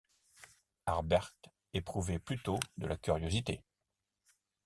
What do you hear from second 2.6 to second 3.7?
de la curiosité.